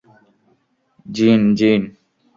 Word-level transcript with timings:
জিন, 1.05 1.41
জিন। 1.57 1.81